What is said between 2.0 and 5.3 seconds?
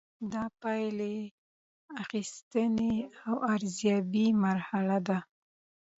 اخیستنې او ارزیابۍ مرحله ده.